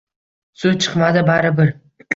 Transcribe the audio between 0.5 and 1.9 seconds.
Suv chiqmadi bari bir.